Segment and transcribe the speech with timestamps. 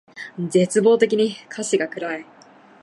[0.39, 2.25] 絶望的に歌詞が暗い